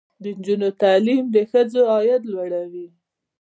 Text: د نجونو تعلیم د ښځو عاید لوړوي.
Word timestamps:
د 0.23 0.23
نجونو 0.37 0.69
تعلیم 0.81 1.23
د 1.35 1.37
ښځو 1.49 1.81
عاید 1.93 2.23
لوړوي. 2.31 2.87